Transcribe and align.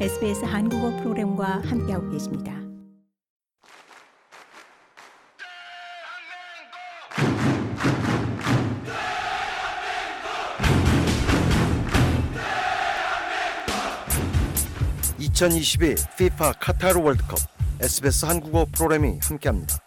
SBS 0.00 0.44
한국어 0.44 0.90
프로그램과 0.96 1.62
함께하고 1.66 2.10
계십니다. 2.10 2.52
(2022) 15.20 15.94
FIFA 16.14 16.52
카타르 16.60 17.00
월드컵 17.00 17.38
SBS 17.80 18.26
한국어 18.26 18.66
프로그램이 18.72 19.20
함께합니다. 19.22 19.83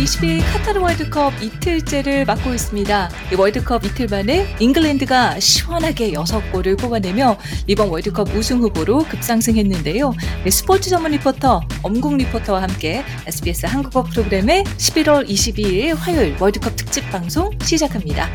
2022 0.00 0.40
카타르 0.40 0.80
월드컵 0.80 1.42
이틀째를 1.42 2.24
맞고 2.24 2.54
있습니다. 2.54 3.10
월드컵 3.36 3.84
이틀 3.84 4.06
만에 4.06 4.46
잉글랜드가 4.58 5.38
시원하게 5.38 6.12
6골을 6.12 6.78
뽑아내며 6.80 7.36
이번 7.66 7.90
월드컵 7.90 8.34
우승 8.34 8.60
후보로 8.60 9.00
급상승했는데요. 9.04 10.14
스포츠 10.50 10.88
전문 10.88 11.10
리포터 11.12 11.60
엄국 11.82 12.16
리포터와 12.16 12.62
함께 12.62 13.04
SBS 13.26 13.66
한국어 13.66 14.02
프로그램의 14.04 14.64
11월 14.64 15.28
22일 15.28 15.94
화요일 15.98 16.34
월드컵 16.40 16.76
특집 16.76 17.08
방송 17.10 17.50
시작합니다. 17.62 18.30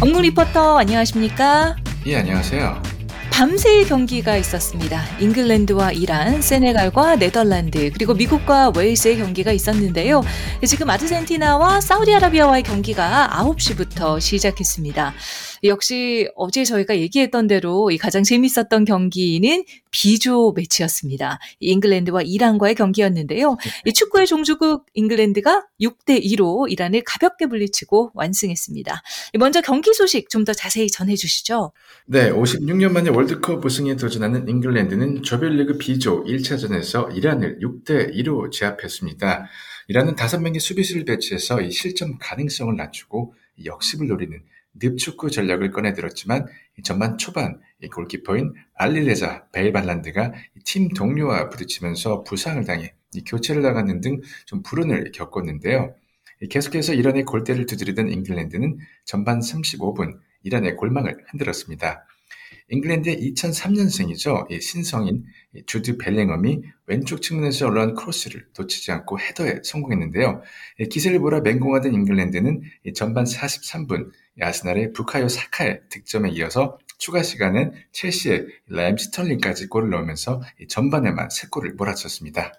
엄국 0.00 0.22
리포터 0.22 0.78
안녕하십니까? 0.78 1.76
예, 2.06 2.16
안녕하세요. 2.16 2.91
밤새 3.32 3.82
경기가 3.84 4.36
있었습니다. 4.36 5.02
잉글랜드와 5.18 5.92
이란, 5.92 6.42
세네갈과 6.42 7.16
네덜란드, 7.16 7.90
그리고 7.90 8.12
미국과 8.12 8.72
웨일스의 8.76 9.16
경기가 9.16 9.52
있었는데요. 9.52 10.22
지금 10.66 10.90
아르헨티나와 10.90 11.80
사우디아라비아와의 11.80 12.62
경기가 12.62 13.30
9시부터 13.32 14.20
시작했습니다. 14.20 15.14
역시 15.64 16.28
어제 16.36 16.64
저희가 16.64 16.98
얘기했던 16.98 17.46
대로 17.46 17.90
가장 18.00 18.22
재밌었던 18.22 18.84
경기는 18.84 19.64
비조 19.90 20.52
매치였습니다. 20.56 21.38
잉글랜드와 21.60 22.22
이란과의 22.22 22.74
경기였는데요. 22.74 23.56
이 23.86 23.92
축구의 23.92 24.26
종주국 24.26 24.86
잉글랜드가 24.94 25.66
6대 25.80 26.22
2로 26.24 26.70
이란을 26.70 27.02
가볍게 27.06 27.46
물리치고 27.46 28.10
완승했습니다. 28.14 29.02
먼저 29.38 29.60
경기 29.60 29.94
소식 29.94 30.28
좀 30.28 30.42
더 30.44 30.52
자세히 30.52 30.90
전해 30.90 31.14
주시죠. 31.14 31.72
네, 32.06 32.32
56년 32.32 32.90
만에 32.90 33.10
월드컵 33.10 33.64
우승에 33.64 33.94
도전하는 33.94 34.48
잉글랜드는 34.48 35.22
조별리그 35.22 35.78
B조 35.78 36.24
1차전에서 36.24 37.16
이란을 37.16 37.60
6대 37.60 38.12
2로 38.12 38.50
제압했습니다. 38.50 39.46
이란은 39.86 40.16
5명의 40.16 40.58
수비수를 40.58 41.04
배치해서 41.04 41.60
이 41.60 41.70
실점 41.70 42.18
가능성을 42.18 42.74
낮추고 42.74 43.34
역습을 43.64 44.08
노리는 44.08 44.42
늪축구 44.74 45.30
전략을 45.30 45.70
꺼내들었지만 45.70 46.46
전반 46.82 47.18
초반 47.18 47.60
골키퍼인 47.92 48.54
알리레자 48.74 49.48
베일발란드가 49.52 50.32
팀 50.64 50.88
동료와 50.88 51.48
부딪히면서 51.50 52.24
부상을 52.24 52.64
당해 52.64 52.94
교체를 53.26 53.62
나가는 53.62 54.00
등 54.00 54.20
좀 54.46 54.62
불운을 54.62 55.12
겪었는데요. 55.12 55.94
계속해서 56.50 56.94
이란의 56.94 57.24
골대를 57.24 57.66
두드리던 57.66 58.08
잉글랜드는 58.08 58.78
전반 59.04 59.40
35분 59.40 60.18
이란의 60.42 60.76
골망을 60.76 61.16
흔들었습니다. 61.30 62.04
잉글랜드의 62.68 63.32
2003년생이죠. 63.34 64.60
신성인 64.60 65.24
주드 65.66 65.98
벨링엄이 65.98 66.62
왼쪽 66.86 67.20
측면에서 67.20 67.66
올라온 67.66 67.94
크로스를 67.94 68.46
놓치지 68.58 68.92
않고 68.92 69.20
헤더에 69.20 69.60
성공했는데요. 69.62 70.42
기세를 70.90 71.18
몰아 71.18 71.40
맹공하던 71.40 71.92
잉글랜드는 71.92 72.62
전반 72.94 73.24
43분 73.24 74.10
아스날의 74.40 74.92
부카요 74.92 75.28
사카의 75.28 75.82
득점에 75.90 76.30
이어서 76.30 76.78
추가 76.98 77.22
시간엔 77.22 77.72
첼시의 77.92 78.46
라힘 78.68 78.96
스털링까지 78.96 79.66
골을 79.66 79.90
넣으면서 79.90 80.40
전반에만 80.68 81.28
3골을 81.28 81.74
몰아쳤습니다. 81.74 82.52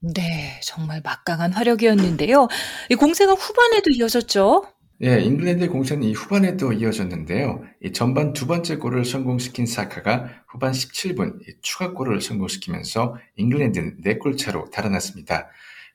네, 0.00 0.60
정말 0.62 1.00
막강한 1.02 1.52
화력이었는데요. 1.52 2.48
이 2.90 2.94
공세가 2.94 3.32
후반에도 3.32 3.90
이어졌죠? 3.90 4.64
예, 5.02 5.20
잉글랜드의 5.20 5.68
공세는 5.68 6.04
이 6.04 6.14
후반에도 6.14 6.72
이어졌는데요. 6.72 7.62
이 7.82 7.92
전반 7.92 8.32
두 8.32 8.46
번째 8.46 8.76
골을 8.76 9.04
성공시킨 9.04 9.66
사카가 9.66 10.44
후반 10.48 10.72
17분 10.72 11.38
추가 11.60 11.92
골을 11.92 12.22
성공시키면서 12.22 13.16
잉글랜드는 13.36 13.98
4골 14.02 14.38
차로 14.38 14.70
달아났습니다. 14.70 15.48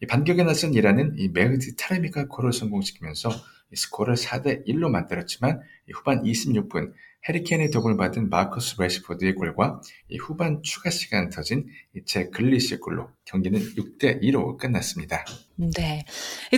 이 0.04 0.06
반격에 0.06 0.44
나선 0.44 0.76
이란은 0.76 1.16
이 1.18 1.30
메흐디 1.30 1.78
타레미가 1.78 2.28
골을 2.28 2.54
성공시키면서 2.54 3.32
스코어를 3.74 4.16
4대 4.16 4.68
1로 4.68 4.90
만들었지만 4.90 5.62
후반 5.94 6.22
26분 6.22 6.92
해리케인의 7.28 7.70
도움을 7.70 7.98
받은 7.98 8.30
마커스 8.30 8.82
래시포드의 8.82 9.36
골과 9.36 9.82
후반 10.20 10.62
추가 10.64 10.90
시간 10.90 11.30
터진 11.30 11.68
잭 12.06 12.30
그릴리시의 12.30 12.80
골로 12.80 13.10
경기는 13.26 13.60
6대 13.60 14.22
2로 14.24 14.58
끝났습니다. 14.58 15.24
네. 15.56 16.04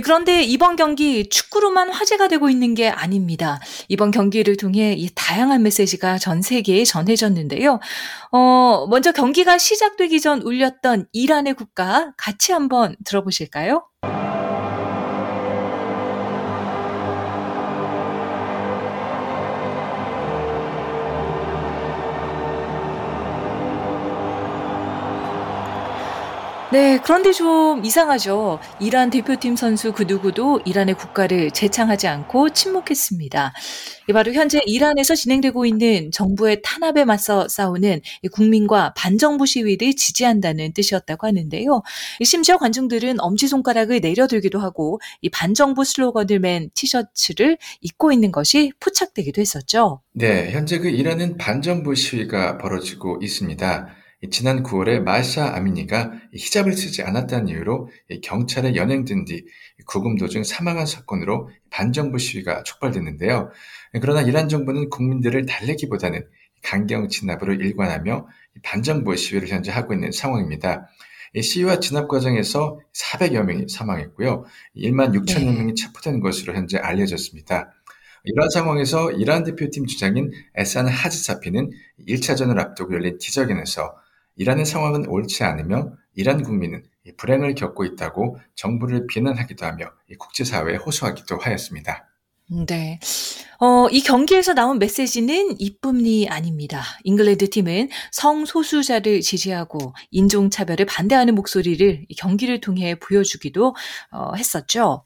그런데 0.02 0.42
이번 0.44 0.76
경기 0.76 1.30
축구로만 1.30 1.90
화제가 1.90 2.28
되고 2.28 2.50
있는 2.50 2.74
게 2.74 2.90
아닙니다. 2.90 3.60
이번 3.90 4.12
경기를 4.12 4.58
통해 4.58 4.94
이 4.98 5.10
다양한 5.14 5.64
메시지가 5.64 6.18
전 6.18 6.42
세계에 6.42 6.84
전해졌는데요. 6.84 7.80
어, 8.32 8.88
먼저 8.90 9.12
경기가 9.12 9.58
시작되기 9.58 10.22
전 10.22 10.42
울렸던 10.42 11.08
이란의 11.12 11.54
국가 11.54 12.14
같이 12.18 12.52
한번 12.52 12.96
들어보실까요? 13.06 13.84
네, 26.74 26.98
그런데 27.04 27.32
좀 27.32 27.86
이상하죠. 27.86 28.58
이란 28.80 29.12
대표팀 29.12 29.56
선수 29.56 29.94
그 29.94 30.06
누구도 30.08 30.60
이란의 30.66 30.96
국가를 30.96 31.52
재창하지 31.52 32.08
않고 32.08 32.50
침묵했습니다. 32.50 33.54
바로 34.12 34.34
현재 34.34 34.60
이란에서 34.66 35.14
진행되고 35.14 35.68
있는 35.68 36.10
정부의 36.10 36.64
탄압에 36.64 37.06
맞서 37.06 37.48
싸우는 37.48 38.02
국민과 38.32 38.96
반정부 38.98 39.46
시위를 39.46 39.96
지지한다는 39.96 40.74
뜻이었다고 40.74 41.28
하는데요. 41.28 41.84
심지어 42.24 42.58
관중들은 42.58 43.22
엄지손가락을 43.22 44.00
내려들기도 44.02 44.58
하고 44.58 45.00
이 45.22 45.30
반정부 45.30 45.84
슬로건을 45.84 46.40
맨 46.40 46.72
티셔츠를 46.74 47.60
입고 47.82 48.12
있는 48.12 48.32
것이 48.32 48.72
포착되기도 48.80 49.42
했었죠. 49.42 50.02
네, 50.14 50.50
현재 50.50 50.80
그 50.80 50.90
이란은 50.90 51.38
반정부 51.38 51.94
시위가 51.94 52.58
벌어지고 52.58 53.20
있습니다. 53.22 54.03
지난 54.32 54.64
9월에 54.64 55.02
마샤 55.02 55.54
아미니가 55.54 56.12
히잡을 56.34 56.74
쓰지 56.74 57.04
않았다는 57.04 57.50
이유로 57.50 57.90
경찰에 58.22 58.76
연행된 58.76 59.26
뒤 59.26 59.46
구금 59.86 60.18
도중 60.18 60.44
사망한 60.44 60.86
사건으로 60.86 61.50
반정부 61.70 62.18
시위가 62.20 62.64
촉발됐는데요. 62.64 63.52
그러나 64.02 64.22
이란 64.22 64.50
정부는 64.50 64.90
국민들을 64.90 65.46
달래기보다는 65.46 66.26
강경 66.64 67.10
진압으로 67.10 67.54
일관하며 67.54 68.28
반정부 68.64 69.16
시위를 69.16 69.50
현재 69.50 69.72
하고 69.72 69.94
있는 69.94 70.12
상황입니다. 70.12 70.88
시위와 71.40 71.80
진압 71.80 72.08
과정에서 72.08 72.80
400여 72.94 73.44
명이 73.44 73.68
사망했고요. 73.68 74.46
1만 74.78 75.14
6천여 75.14 75.58
명이 75.58 75.76
체포된 75.76 76.20
것으로 76.20 76.54
현재 76.54 76.78
알려졌습니다. 76.78 77.72
이런 78.24 78.50
상황에서 78.50 79.12
이란 79.12 79.44
대표팀 79.44 79.86
주장인 79.86 80.32
에산 80.56 80.88
하지사피는 80.88 81.72
1차전을 82.08 82.58
앞두고 82.58 82.94
열린 82.94 83.18
기자회견에서 83.18 83.96
이란의 84.36 84.66
상황은 84.66 85.08
옳지 85.08 85.44
않으며 85.44 85.94
이란 86.16 86.44
국민은 86.44 86.84
불행을 87.18 87.56
겪고 87.56 87.86
있다고 87.86 88.38
정부를 88.56 89.08
비난하기도 89.08 89.66
하며 89.66 89.92
국제사회에 90.18 90.78
호소하기도 90.78 91.38
하였습니다. 91.38 92.08
네. 92.68 93.00
어, 93.60 93.88
이 93.90 94.02
경기에서 94.02 94.54
나온 94.54 94.78
메시지는 94.78 95.56
이뿐이 95.60 96.28
아닙니다. 96.30 96.84
잉글랜드 97.04 97.50
팀은 97.50 97.90
성소수자를 98.12 99.22
지지하고 99.22 99.94
인종차별을 100.12 100.86
반대하는 100.86 101.36
목소리를 101.36 102.06
경기를 102.18 102.60
통해 102.60 102.96
보여주기도 102.96 103.76
어, 104.12 104.34
했었죠. 104.36 105.06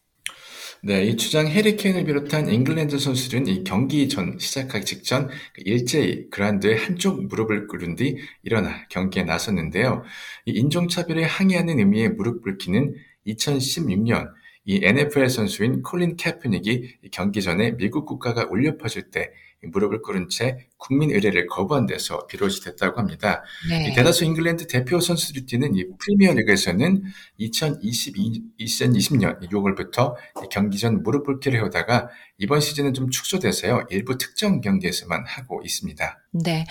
네, 0.88 1.04
이 1.04 1.18
주장 1.18 1.48
해리케인을 1.50 2.06
비롯한 2.06 2.48
잉글랜드 2.48 2.98
선수들은 2.98 3.48
이 3.48 3.66
경기 3.66 4.08
전 4.08 4.40
시작하기 4.40 4.86
직전 4.86 5.28
그 5.28 5.62
일제히 5.66 6.30
그라운드의 6.30 6.78
한쪽 6.78 7.28
무릎을 7.28 7.68
꿇은 7.68 7.96
뒤 7.96 8.16
일어나 8.42 8.88
경기에 8.88 9.24
나섰는데요. 9.24 10.04
이 10.46 10.52
인종차별에 10.52 11.24
항의하는 11.26 11.80
의미의 11.80 12.12
무릎 12.12 12.42
꿇기는 12.42 12.96
2016년 13.28 14.32
이 14.64 14.80
NFL 14.82 15.28
선수인 15.28 15.82
콜린 15.82 16.16
캐프닉이 16.16 17.00
경기 17.12 17.42
전에 17.42 17.76
미국 17.76 18.06
국가가 18.06 18.48
울려 18.50 18.78
퍼질 18.78 19.12
때 19.12 19.32
무릎을 19.64 20.02
꿇은 20.02 20.30
채 20.30 20.70
국민 20.78 21.12
의례를 21.12 21.48
거부한 21.48 21.86
데서 21.86 22.28
비롯이 22.28 22.60
됐다고 22.64 23.00
합니다. 23.00 23.44
네. 23.70 23.94
대다수 23.96 24.26
잉글랜드 24.26 24.68
대표 24.68 25.00
선수들이 25.00 25.46
뛰는 25.46 25.76
이 25.76 25.86
프리미어리그에서는 25.98 27.04
2022, 27.38 28.42
2020년 28.60 29.50
6월부터 29.52 30.16
경기 30.50 30.78
전 30.78 31.04
무릎 31.04 31.26
꿇기를 31.26 31.60
해오다가 31.60 32.10
이번 32.40 32.60
시즌은 32.60 32.94
좀 32.94 33.10
축소돼서요. 33.10 33.88
일부 33.90 34.18
특정 34.18 34.62
경기에서만 34.62 35.26
하고 35.26 35.62
있습니다. 35.64 36.20
네. 36.32 36.66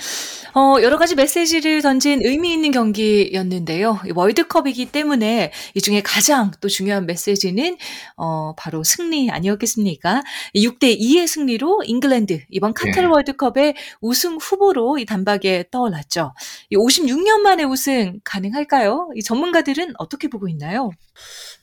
어, 0.54 0.76
여러 0.80 0.96
가지 0.96 1.16
메시지를 1.16 1.82
던진 1.82 2.20
의미 2.22 2.52
있는 2.52 2.70
경기였는데요. 2.70 3.98
월드컵이기 4.14 4.86
때문에 4.86 5.52
이 5.74 5.80
중에 5.80 6.02
가장 6.02 6.52
또 6.60 6.68
중요한 6.68 7.06
메시지는 7.06 7.76
어, 8.16 8.54
바로 8.56 8.84
승리 8.84 9.28
아니었겠습니까? 9.30 10.22
6대 10.54 10.98
2의 11.00 11.26
승리로 11.26 11.82
잉글랜드 11.84 12.44
이번 12.50 12.72
카타르 12.72 13.06
네. 13.06 13.12
월드컵의 13.12 13.74
우승 14.00 14.36
후보로 14.36 14.98
이 14.98 15.04
단박에 15.04 15.66
떠올랐죠. 15.70 16.32
56년 16.72 17.40
만에 17.40 17.64
우승 17.64 18.20
가능할까요? 18.24 19.10
이 19.14 19.22
전문가들은 19.22 19.94
어떻게 19.98 20.28
보고 20.28 20.48
있나요? 20.48 20.90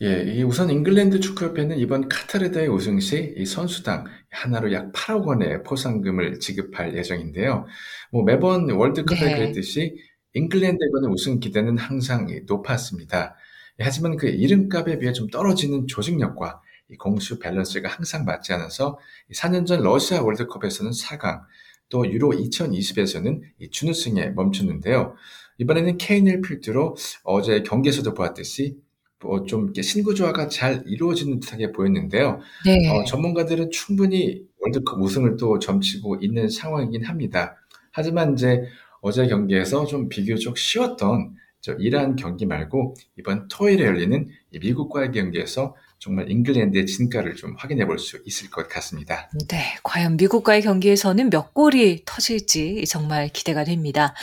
예, 0.01 0.23
이 0.23 0.43
우선 0.43 0.69
잉글랜드 0.69 1.19
축구협회는 1.19 1.77
이번 1.77 2.09
카타르 2.09 2.51
대회 2.51 2.67
우승 2.67 2.99
시 2.99 3.33
이 3.37 3.45
선수당 3.45 4.05
하나로 4.31 4.73
약 4.73 4.91
8억 4.91 5.25
원의 5.25 5.63
포상금을 5.63 6.39
지급할 6.39 6.95
예정인데요. 6.97 7.65
뭐 8.11 8.23
매번 8.23 8.69
월드컵에 8.69 9.19
네. 9.19 9.35
그랬듯이 9.35 9.95
잉글랜드에 10.33 10.87
관한 10.93 11.11
우승 11.11 11.39
기대는 11.39 11.77
항상 11.77 12.27
높았습니다. 12.47 13.35
하지만 13.79 14.17
그 14.17 14.27
이름값에 14.27 14.99
비해 14.99 15.13
좀 15.13 15.27
떨어지는 15.29 15.87
조직력과 15.87 16.61
공수 16.99 17.39
밸런스가 17.39 17.89
항상 17.89 18.25
맞지 18.25 18.53
않아서 18.53 18.99
4년 19.33 19.65
전 19.65 19.81
러시아 19.81 20.21
월드컵에서는 20.21 20.91
4강, 20.91 21.41
또 21.89 22.09
유로 22.11 22.31
2020에서는 22.31 23.41
준우승에 23.71 24.29
멈췄는데요. 24.31 25.15
이번에는 25.59 25.97
케인을 25.97 26.41
필두로 26.41 26.95
어제 27.23 27.61
경기에서도 27.63 28.13
보았듯이 28.13 28.77
뭐좀 29.23 29.73
신구조화가 29.73 30.49
잘 30.49 30.83
이루어지는 30.85 31.39
듯하게 31.39 31.71
보였는데요. 31.71 32.39
네. 32.65 32.89
어, 32.89 33.03
전문가들은 33.05 33.71
충분히 33.71 34.43
월드컵 34.59 35.01
우승을 35.01 35.37
또 35.37 35.59
점치고 35.59 36.17
있는 36.21 36.49
상황이긴 36.49 37.03
합니다. 37.05 37.55
하지만 37.91 38.33
이제 38.33 38.63
어제 39.01 39.27
경기에서 39.27 39.85
좀 39.85 40.09
비교적 40.09 40.57
쉬웠던 40.57 41.35
저 41.61 41.73
이란 41.73 42.15
경기 42.15 42.45
말고 42.45 42.95
이번 43.17 43.47
토요일에 43.47 43.85
열리는 43.85 44.27
미국과의 44.51 45.11
경기에서 45.11 45.75
정말 46.03 46.29
잉글랜드의 46.29 46.85
진가를 46.85 47.35
좀 47.35 47.55
확인해 47.57 47.85
볼 47.85 47.97
수 47.97 48.19
있을 48.25 48.49
것 48.49 48.67
같습니다. 48.67 49.29
네, 49.47 49.63
과연 49.83 50.17
미국과의 50.17 50.61
경기에서는 50.61 51.29
몇 51.29 51.53
골이 51.53 52.01
터질지 52.05 52.83
정말 52.89 53.29
기대가 53.29 53.63
됩니다. 53.63 54.13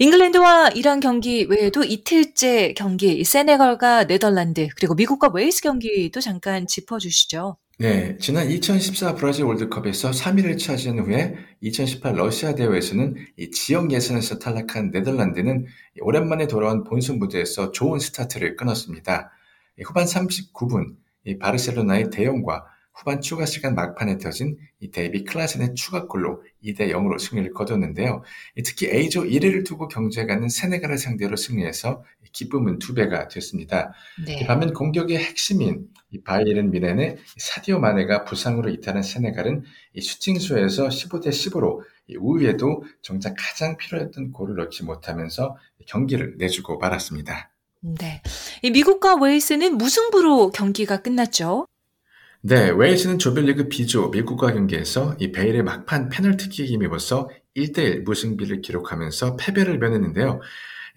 잉글랜드와 0.00 0.70
이란 0.70 0.98
경기 0.98 1.46
외에도 1.48 1.84
이틀째 1.84 2.74
경기, 2.74 3.22
세네갈과 3.22 4.08
네덜란드, 4.08 4.66
그리고 4.74 4.94
미국과 4.94 5.30
웨일스 5.32 5.62
경기도 5.62 6.20
잠깐 6.20 6.66
짚어주시죠. 6.66 7.56
네, 7.78 8.16
지난 8.18 8.50
2014 8.50 9.14
브라질 9.14 9.44
월드컵에서 9.44 10.10
3위를 10.10 10.58
차지한 10.58 10.98
후에 10.98 11.36
2018 11.60 12.16
러시아 12.16 12.56
대회에서는 12.56 13.14
이 13.36 13.50
지역 13.52 13.92
예선에서 13.92 14.40
탈락한 14.40 14.90
네덜란드는 14.90 15.66
오랜만에 16.00 16.48
돌아온 16.48 16.82
본선 16.82 17.20
무대에서 17.20 17.70
좋은 17.70 18.00
스타트를 18.00 18.56
끊었습니다. 18.56 19.30
후반 19.84 20.04
39분 20.04 21.01
이 21.24 21.38
바르셀로나의 21.38 22.10
데용과 22.10 22.66
후반 22.94 23.20
추가 23.20 23.46
시간 23.46 23.74
막판에 23.74 24.18
터진 24.18 24.58
이 24.80 24.90
데이비 24.90 25.24
클라센의 25.24 25.74
추가골로 25.74 26.42
2대 26.62 26.90
0으로 26.90 27.18
승리를 27.18 27.52
거뒀는데요. 27.52 28.22
특히 28.64 28.88
A조 28.88 29.22
1위를 29.22 29.64
두고 29.64 29.88
경쟁하는 29.88 30.48
세네갈을 30.48 30.98
상대로 30.98 31.36
승리해서 31.36 32.04
기쁨은 32.32 32.78
두 32.78 32.94
배가 32.94 33.28
됐습니다. 33.28 33.92
네. 34.26 34.46
반면 34.46 34.72
공격의 34.72 35.16
핵심인 35.16 35.88
바이에른 36.24 36.70
미넨의 36.70 37.16
사디오 37.38 37.78
마네가 37.78 38.24
부상으로 38.24 38.68
이탈한 38.68 39.02
세네갈은 39.02 39.64
이 39.94 40.00
슈팅 40.00 40.38
수에서 40.38 40.88
15대 40.88 41.28
10으로 41.28 41.80
우위에도 42.18 42.84
정작 43.00 43.34
가장 43.38 43.76
필요했던 43.78 44.32
골을 44.32 44.56
넣지 44.56 44.84
못하면서 44.84 45.56
경기를 45.86 46.36
내주고 46.36 46.78
말았습니다. 46.78 47.51
네. 47.82 48.22
미국과 48.62 49.16
웨일스는 49.16 49.76
무승부로 49.76 50.50
경기가 50.50 51.02
끝났죠. 51.02 51.66
네, 52.40 52.70
웨일스는 52.70 53.18
조별리그 53.18 53.68
B조 53.68 54.08
미국과 54.08 54.52
경기에서 54.52 55.16
이 55.18 55.32
베일의 55.32 55.62
막판 55.62 56.08
페널티킥에 56.08 56.66
힘입어서 56.66 57.28
1대1 57.56 58.02
무승비를 58.04 58.62
기록하면서 58.62 59.36
패배를 59.36 59.78
면했는데요. 59.78 60.40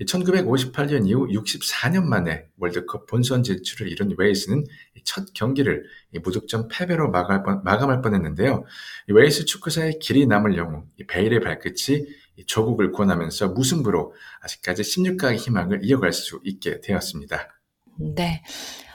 1958년 0.01 1.07
이후 1.07 1.27
64년 1.27 2.03
만에 2.03 2.47
월드컵 2.57 3.07
본선 3.07 3.43
진출을 3.43 3.89
이룬 3.89 4.13
웨일스는 4.17 4.65
첫 5.05 5.33
경기를 5.33 5.85
무득점 6.21 6.67
패배로 6.69 7.11
마감할 7.11 8.01
뻔했는데요. 8.01 8.65
웨일스 9.07 9.45
축구사의 9.45 9.99
길이 9.99 10.25
남을 10.25 10.57
영웅 10.57 10.89
베일의 11.07 11.39
발끝이 11.39 12.05
조국을 12.45 12.91
구원하면서 12.91 13.49
무승부로 13.49 14.13
아직까지 14.41 14.81
16강의 14.81 15.37
희망을 15.37 15.79
이어갈 15.83 16.11
수 16.11 16.41
있게 16.43 16.81
되었습니다. 16.81 17.54
네. 17.97 18.43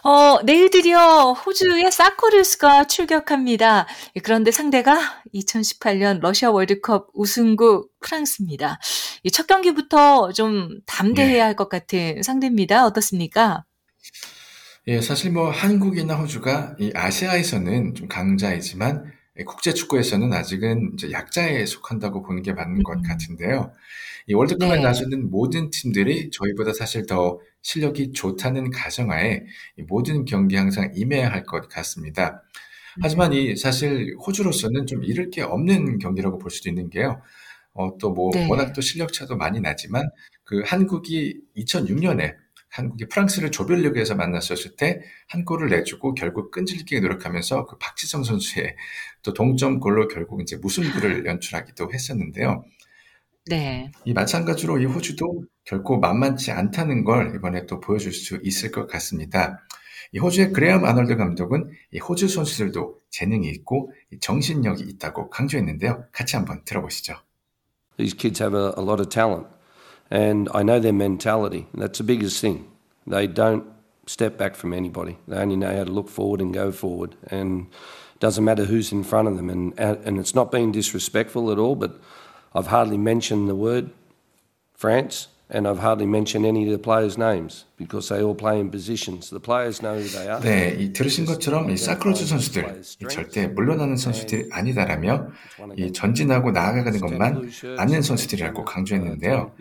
어, 0.02 0.40
내일 0.44 0.70
드디어 0.70 1.32
호주의 1.32 1.90
사코르스가 1.90 2.86
출격합니다. 2.86 3.86
그런데 4.22 4.50
상대가 4.50 4.98
2018년 5.34 6.20
러시아 6.20 6.50
월드컵 6.50 7.08
우승국 7.12 7.90
프랑스입니다. 8.00 8.78
첫 9.32 9.46
경기부터 9.46 10.32
좀 10.32 10.80
담대해야 10.86 11.32
네. 11.32 11.40
할것 11.40 11.68
같은 11.68 12.22
상대입니다. 12.22 12.86
어떻습니까? 12.86 13.64
예, 14.86 15.00
사실 15.02 15.32
뭐 15.32 15.50
한국이나 15.50 16.16
호주가 16.16 16.74
이 16.78 16.90
아시아에서는 16.94 17.94
좀 17.94 18.08
강자이지만 18.08 19.12
국제 19.46 19.74
축구에서는 19.74 20.32
아직은 20.32 20.96
약자에 21.12 21.66
속한다고 21.66 22.22
보는 22.22 22.42
게 22.42 22.52
맞는 22.52 22.82
것 22.82 22.94
음. 22.94 23.02
같은데요. 23.02 23.72
이 24.26 24.34
월드컵에 24.34 24.76
네. 24.76 24.82
나서는 24.82 25.30
모든 25.30 25.70
팀들이 25.70 26.30
저희보다 26.30 26.72
사실 26.72 27.06
더 27.06 27.38
실력이 27.62 28.12
좋다는 28.12 28.70
가정하에 28.70 29.42
모든 29.88 30.24
경기 30.24 30.56
항상 30.56 30.92
임해야 30.94 31.30
할 31.30 31.44
것 31.44 31.68
같습니다. 31.68 32.42
하지만 33.02 33.32
이 33.32 33.56
사실 33.56 34.14
호주로서는 34.26 34.86
좀 34.86 35.04
잃을 35.04 35.30
게 35.30 35.42
없는 35.42 35.98
경기라고 35.98 36.38
볼 36.38 36.50
수도 36.50 36.68
있는 36.68 36.90
게요. 36.90 37.22
어, 37.74 37.96
또뭐 37.98 38.30
네. 38.34 38.46
워낙 38.48 38.72
또 38.72 38.80
실력 38.80 39.12
차도 39.12 39.36
많이 39.36 39.60
나지만 39.60 40.08
그 40.44 40.62
한국이 40.66 41.40
2006년에 41.56 42.34
한국이 42.68 43.06
프랑스를 43.08 43.50
조별리그에서 43.50 44.14
만났었을 44.16 44.76
때 44.76 45.00
한 45.28 45.44
골을 45.44 45.68
내주고 45.70 46.14
결국 46.14 46.50
끈질기게 46.50 47.00
노력하면서 47.00 47.66
그 47.66 47.78
박지성 47.78 48.24
선수의 48.24 48.76
또 49.22 49.32
동점골로 49.32 50.08
결국 50.08 50.40
이제 50.42 50.56
무승부를 50.56 51.26
연출하기도 51.26 51.92
했었는데요. 51.92 52.64
네. 53.46 53.90
이 54.04 54.12
마찬가지로 54.12 54.78
이 54.80 54.84
호주도 54.84 55.44
결코 55.70 56.00
만만치 56.00 56.50
않다는 56.50 57.04
걸 57.04 57.32
이번에 57.36 57.64
또 57.66 57.78
보여줄 57.78 58.12
수 58.12 58.40
있을 58.42 58.72
것 58.72 58.88
같습니다. 58.88 59.64
이 60.12 60.18
호주의 60.18 60.52
그레엄 60.52 60.84
아놀드 60.84 61.16
감독은 61.16 61.70
이 61.92 61.98
호주 62.00 62.26
선수들도 62.26 62.96
재능이 63.10 63.48
있고 63.50 63.92
정신력이 64.20 64.82
있다고 64.82 65.30
강조했는데요. 65.30 66.06
같이 66.10 66.34
한번 66.34 66.64
들어보시죠. 66.64 67.14
These 67.98 68.16
kids 68.16 68.42
have 68.42 68.58
a, 68.58 68.72
a 68.76 68.82
lot 68.82 68.98
of 68.98 69.10
talent. 69.10 69.46
And 70.10 70.50
I 70.52 70.64
know 70.64 70.80
their 70.80 70.92
mentality. 70.92 71.68
That's 71.72 71.98
the 71.98 72.04
biggest 72.04 72.40
thing. 72.40 72.66
They 73.06 73.28
don't 73.28 73.62
step 74.06 74.36
back 74.36 74.56
from 74.56 74.72
anybody. 74.72 75.18
They 75.28 75.38
only 75.38 75.54
know 75.54 75.70
how 75.70 75.84
to 75.84 75.92
look 75.92 76.08
forward 76.08 76.40
and 76.40 76.52
go 76.52 76.72
forward. 76.72 77.14
And 77.30 77.68
doesn't 78.18 78.42
matter 78.42 78.64
who's 78.64 78.90
in 78.90 79.04
front 79.04 79.28
of 79.28 79.36
them. 79.36 79.48
And, 79.48 79.78
and 79.78 80.18
it's 80.18 80.34
not 80.34 80.50
being 80.50 80.72
disrespectful 80.72 81.52
at 81.52 81.60
all, 81.60 81.76
but 81.76 82.00
I've 82.56 82.66
hardly 82.66 82.98
mentioned 82.98 83.48
the 83.48 83.54
word 83.54 83.92
France 84.74 85.28
and 85.52 85.66
I've 85.66 85.80
hardly 85.80 86.06
mentioned 86.06 86.46
any 86.46 86.64
of 86.64 86.70
the 86.70 86.78
players' 86.78 87.18
names 87.18 87.66
because 87.76 88.08
they 88.08 88.22
all 88.22 88.34
play 88.34 88.60
in 88.60 88.70
positions. 88.70 89.30
The 89.30 89.40
players 89.40 89.82
know 89.82 89.98
who 89.98 90.08
they 90.08 90.28
are. 90.28 90.40
네, 90.40 90.76
이 90.78 90.92
들으신 90.92 91.26
것처럼 91.26 91.70
이 91.70 91.76
사크로즈 91.76 92.26
선수들 92.26 92.82
이 92.82 93.08
절대 93.08 93.48
물러나는 93.48 93.96
선수들이 93.96 94.50
아니다라며 94.52 95.28
이 95.76 95.92
전진하고 95.92 96.52
나아가는 96.52 97.00
것만 97.00 97.50
아는 97.78 98.02
선수들이라고 98.02 98.64
강조했는데요. 98.64 99.52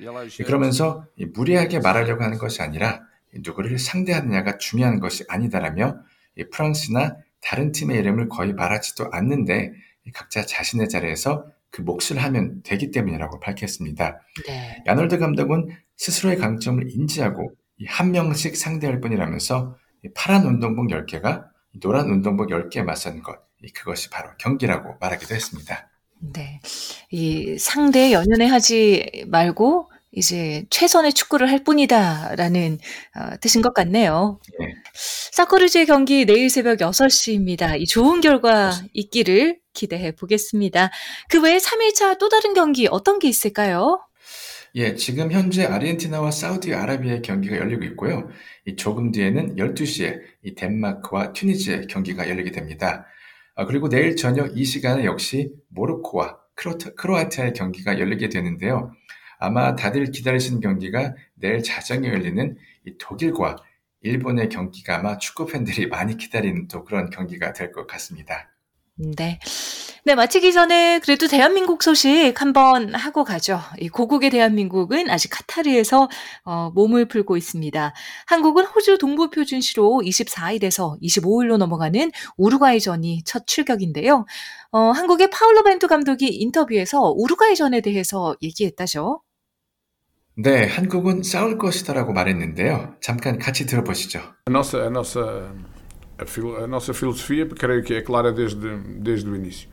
그러면서 0.45 1.05
이 1.17 1.25
무리하게 1.25 1.79
말하려고 1.79 2.23
하는 2.23 2.37
것이 2.37 2.61
아니라 2.61 3.01
누구를 3.33 3.79
상대하느냐가 3.79 4.57
중요한 4.57 4.99
것이 4.99 5.23
아니다라며 5.27 5.97
이 6.37 6.43
프랑스나 6.51 7.17
다른 7.41 7.71
팀의 7.71 7.97
이름을 7.99 8.29
거의 8.29 8.53
말하지도 8.53 9.09
않는데 9.11 9.73
각자 10.13 10.45
자신의 10.45 10.89
자리에서 10.89 11.45
그 11.71 11.81
몫을 11.81 12.17
하면 12.17 12.61
되기 12.63 12.91
때문이라고 12.91 13.39
밝혔습니다. 13.39 14.19
네. 14.47 14.83
야놀드 14.87 15.17
감독은 15.17 15.69
스스로의 15.97 16.37
강점을 16.37 16.83
인지하고 16.89 17.51
한 17.87 18.11
명씩 18.11 18.55
상대할 18.55 18.99
뿐이라면서 18.99 19.75
파란 20.15 20.45
운동복 20.45 20.87
10개가 20.87 21.45
노란 21.81 22.09
운동복 22.09 22.49
10개에 22.49 22.83
맞선 22.83 23.21
것, 23.21 23.37
그것이 23.75 24.09
바로 24.09 24.29
경기라고 24.39 24.95
말하기도 24.99 25.35
했습니다. 25.35 25.89
네. 26.33 26.59
이 27.11 27.57
상대에 27.57 28.11
연연해 28.11 28.47
하지 28.47 29.25
말고 29.27 29.89
이제 30.11 30.65
'최선의 30.69 31.13
축구를 31.13 31.49
할 31.49 31.63
뿐이다.'라는 31.63 32.77
어 33.15 33.37
뜻인 33.41 33.61
것 33.61 33.73
같네요. 33.73 34.39
네. 34.59 34.73
사커루즈의 35.31 35.85
경기 35.85 36.25
내일 36.25 36.49
새벽 36.49 36.81
6 36.81 37.09
시입니다. 37.09 37.75
이 37.75 37.85
좋은 37.85 38.21
결과 38.21 38.71
있기를 38.93 39.59
기대해 39.73 40.11
보겠습니다. 40.11 40.89
그 41.29 41.41
외에 41.41 41.59
3 41.59 41.81
일차 41.81 42.15
또 42.15 42.29
다른 42.29 42.53
경기 42.53 42.87
어떤 42.89 43.19
게 43.19 43.27
있을까요? 43.27 43.99
예, 44.75 44.95
지금 44.95 45.31
현재 45.31 45.65
아르헨티나와 45.65 46.29
사우디아라비아의 46.31 47.21
경기가 47.23 47.57
열리고 47.57 47.83
있고요. 47.85 48.29
이 48.65 48.75
조금 48.75 49.11
뒤에는 49.11 49.55
12시에 49.57 50.19
이 50.43 50.53
덴마크와 50.53 51.33
튀니지의 51.33 51.87
경기가 51.87 52.29
열리게 52.29 52.51
됩니다. 52.51 53.05
아, 53.55 53.65
그리고 53.65 53.89
내일 53.89 54.15
저녁 54.15 54.57
이 54.57 54.63
시간에 54.65 55.05
역시 55.05 55.51
모로코와 55.69 56.37
크로트, 56.55 56.95
크로아티아의 56.95 57.53
경기가 57.53 57.99
열리게 57.99 58.29
되는데요. 58.29 58.91
아마 59.39 59.75
다들 59.75 60.11
기다리시는 60.11 60.59
경기가 60.59 61.15
내일 61.35 61.63
자정에 61.63 62.09
열리는 62.09 62.57
이 62.85 62.97
독일과 62.99 63.55
일본의 64.01 64.49
경기가 64.49 64.97
아마 64.97 65.17
축구 65.17 65.45
팬들이 65.45 65.87
많이 65.87 66.17
기다리는 66.17 66.67
또 66.67 66.83
그런 66.83 67.09
경기가 67.09 67.53
될 67.53 67.71
것 67.71 67.87
같습니다. 67.87 68.49
네. 68.95 69.39
네, 70.05 70.15
마치기 70.15 70.53
전에 70.53 70.99
그래도 70.99 71.27
대한민국 71.27 71.83
소식 71.83 72.33
한번 72.41 72.95
하고 72.95 73.23
가죠. 73.23 73.59
이 73.79 73.89
고국의 73.89 74.29
대한민국은 74.29 75.09
아직 75.09 75.29
카타르에서 75.29 76.09
어, 76.45 76.71
몸을 76.73 77.07
풀고 77.07 77.37
있습니다. 77.37 77.93
한국은 78.27 78.65
호주 78.65 78.97
동부 78.97 79.29
표준시로 79.29 80.01
24일에서 80.03 81.01
25일로 81.01 81.57
넘어가는 81.57 82.11
우루과이전이 82.37 83.23
첫 83.25 83.45
출격인데요. 83.47 84.25
어, 84.71 84.79
한국의 84.79 85.29
파울로 85.29 85.63
벤투 85.63 85.87
감독이 85.87 86.27
인터뷰에서 86.27 87.13
우루과이전에 87.15 87.81
대해서 87.81 88.35
얘기했다죠. 88.41 89.21
네, 90.41 90.65
한국은 90.67 91.21
싸울 91.21 91.57
것이다라고 91.57 92.13
말했는데요. 92.13 92.95
잠깐 93.01 93.37
같이 93.37 93.65
들어보시죠. 93.65 94.19
A 94.19 94.51
nossa, 94.51 94.83
a 94.83 94.87
nossa, 94.87 95.51
a, 96.17 96.67
nossa 96.67 96.93
filosofia, 96.93 97.45
creio 97.47 97.83
que 97.83 97.95
é 97.95 98.01
clara 98.01 98.31
desde, 98.31 98.77
desde 99.03 99.29
o 99.29 99.35
início. 99.35 99.67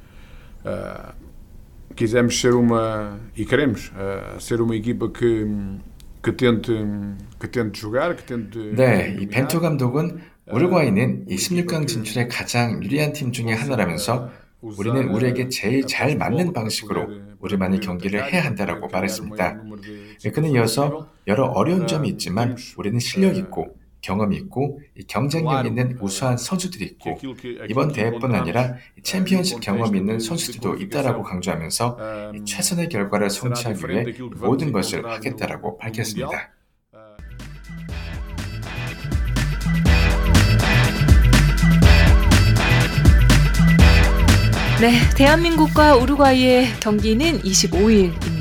Ah, 0.65 1.15
quisemos 1.95 2.41
ser 2.41 2.55
uma, 2.55 3.21
e 3.37 3.45
queremos, 3.45 3.93
ah, 3.95 4.41
ser 4.41 4.61
uma 4.61 4.75
equipa 4.75 5.09
que, 5.09 5.47
que, 6.21 6.33
tente, 6.33 6.73
que 7.39 7.47
tente 7.47 7.81
jogar, 7.81 8.17
que 8.17 8.25
tente. 8.25 8.59
네, 8.75 9.15
이. 9.21 9.29
벤투 9.29 9.61
감독은 9.61 10.19
우루과이는 10.51 11.27
이 11.29 11.37
16강 11.37 11.87
진출에 11.87 12.27
가장 12.27 12.83
유리한 12.83 13.13
팀 13.13 13.31
중에 13.31 13.53
하나라면서 13.53 14.31
우리는 14.61 15.09
우리에게 15.09 15.49
제일 15.49 15.87
잘 15.87 16.17
맞는 16.17 16.53
방식으로 16.53 17.09
우리만의 17.41 17.81
경기를 17.81 18.33
해야 18.33 18.45
한다라고 18.45 18.89
말했습니다. 18.89 19.63
네, 20.23 20.31
그는 20.31 20.51
이어서 20.53 21.11
여러 21.27 21.45
어려운 21.45 21.87
점이 21.87 22.09
있지만 22.11 22.57
우리는 22.77 22.99
실력 22.99 23.37
있고 23.37 23.77
경험이 24.01 24.37
있고 24.37 24.81
이 24.97 25.05
경쟁력 25.05 25.67
있는 25.67 25.99
우수한 26.01 26.37
선수들이 26.37 26.85
있고 26.85 27.19
이번 27.69 27.93
대회뿐 27.93 28.35
아니라 28.35 28.77
이 28.97 29.03
챔피언십 29.03 29.61
경험이 29.61 29.99
있는 29.99 30.21
선수들도 30.21 30.77
있다라고 30.77 31.23
강조하면서 31.23 31.99
이 32.35 32.45
최선의 32.45 32.89
결과를 32.89 33.31
성취하기 33.31 33.89
위해 33.89 34.05
모든 34.41 34.73
것을 34.73 35.05
하겠다라고 35.05 35.79
밝혔습니다. 35.79 36.56
네, 44.79 44.93
대한민국과 45.17 45.97
우루과이의 45.97 46.67
경기는 46.81 47.41
25일입니다. 47.41 48.36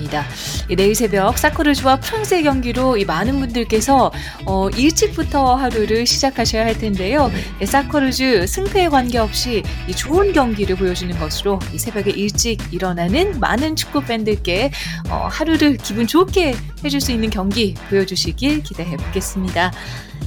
내일 0.76 0.96
새벽 0.96 1.38
사커르즈와 1.38 1.98
프랑스의 1.98 2.44
경기로 2.44 2.98
이 2.98 3.06
많은 3.06 3.40
분들께서 3.40 4.12
어, 4.46 4.70
일찍부터 4.70 5.56
하루를 5.56 6.06
시작하셔야 6.06 6.66
할 6.66 6.78
텐데요. 6.78 7.32
네, 7.60 7.66
사커르즈 7.66 8.48
승패에 8.48 8.90
관계없이 8.90 9.64
이 9.88 9.92
좋은 9.94 10.34
경기를 10.34 10.76
보여주는 10.76 11.18
것으로 11.18 11.60
이 11.74 11.80
새벽에 11.80 12.12
일찍 12.12 12.60
일어나는 12.72 13.40
많은 13.40 13.76
축구 13.76 14.02
팬들께 14.02 14.72
어, 15.10 15.28
하루를 15.32 15.78
기분 15.78 16.08
좋게 16.08 16.56
해줄 16.84 17.02
수 17.02 17.12
있는 17.12 17.30
경기 17.30 17.74
보여주시길 17.90 18.64
기대해 18.64 18.98
보겠습니다. 18.98 19.72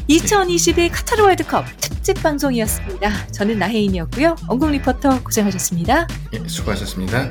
2022 0.09 0.89
카타르 0.89 1.23
월드컵 1.23 1.67
특집 1.81 2.23
방송이었습니다. 2.23 3.29
저는 3.29 3.59
나혜인이었고요. 3.59 4.37
원국 4.49 4.71
리포터 4.71 5.23
고생하셨습니다. 5.23 6.07
예, 6.33 6.49
수고하셨습니다. 6.49 7.31